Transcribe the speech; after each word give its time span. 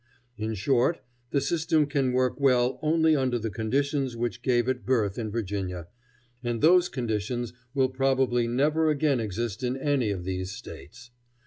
In 0.35 0.55
short, 0.55 0.99
the 1.29 1.39
system 1.39 1.85
can 1.85 2.11
work 2.11 2.39
well 2.39 2.79
only 2.81 3.15
under 3.15 3.37
the 3.37 3.51
conditions 3.51 4.17
which 4.17 4.41
gave 4.41 4.67
it 4.67 4.83
birth 4.83 5.19
in 5.19 5.29
Virginia, 5.29 5.89
and 6.43 6.59
those 6.59 6.89
conditions 6.89 7.53
will 7.75 7.89
probably 7.89 8.47
never 8.47 8.89
again 8.89 9.19
exist 9.19 9.61
in 9.61 9.77
any 9.77 10.09
of 10.09 10.23
these 10.23 10.49
States. 10.53 11.11